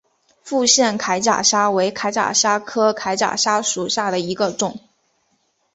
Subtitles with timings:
[0.41, 4.79] 复线铠甲虾为铠甲虾科铠甲虾属下的一个种。